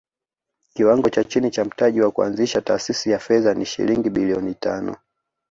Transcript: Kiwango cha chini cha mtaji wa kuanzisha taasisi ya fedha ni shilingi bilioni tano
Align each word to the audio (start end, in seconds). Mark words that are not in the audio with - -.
Kiwango 0.73 1.09
cha 1.09 1.23
chini 1.23 1.51
cha 1.51 1.65
mtaji 1.65 2.01
wa 2.01 2.11
kuanzisha 2.11 2.61
taasisi 2.61 3.11
ya 3.11 3.19
fedha 3.19 3.53
ni 3.53 3.65
shilingi 3.65 4.09
bilioni 4.09 4.55
tano 4.55 4.95